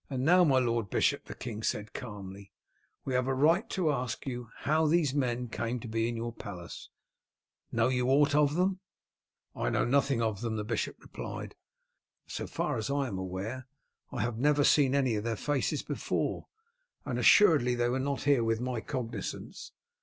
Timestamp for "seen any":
14.63-15.13